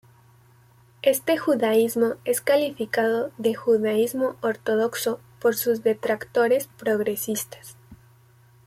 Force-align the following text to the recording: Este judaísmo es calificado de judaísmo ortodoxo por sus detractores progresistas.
Este 1.03 1.37
judaísmo 1.37 2.15
es 2.25 2.41
calificado 2.41 3.29
de 3.37 3.53
judaísmo 3.53 4.35
ortodoxo 4.41 5.19
por 5.39 5.55
sus 5.55 5.83
detractores 5.83 6.65
progresistas. 6.65 7.77